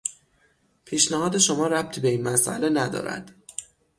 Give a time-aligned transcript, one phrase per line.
[0.85, 3.35] پیشنهاد شما ربطی به این مسئله ندارد.